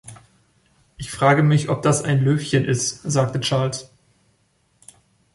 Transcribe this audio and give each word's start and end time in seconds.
Ich 0.97 1.11
frage 1.11 1.43
mich, 1.43 1.69
ob 1.69 1.83
das 1.83 2.01
ein 2.03 2.23
Löwchen 2.23 2.65
ist, 2.65 3.03
sagte 3.03 3.39
Charles. 3.39 3.91